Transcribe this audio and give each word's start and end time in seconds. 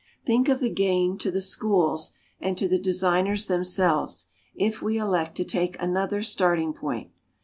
Think 0.25 0.49
of 0.49 0.61
the 0.61 0.71
gain 0.71 1.19
to 1.19 1.29
the 1.29 1.41
"Schools," 1.41 2.13
and 2.39 2.57
to 2.57 2.67
the 2.67 2.79
designers 2.79 3.45
themselves, 3.45 4.29
if 4.55 4.81
we 4.81 4.97
elect 4.97 5.35
to 5.35 5.45
take 5.45 5.79
another 5.79 6.23
starting 6.23 6.73
point! 6.73 7.11